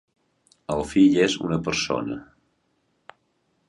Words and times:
El 0.75 0.81
fill 0.93 1.19
és 1.27 1.37
una 1.49 1.61
persona. 1.69 2.19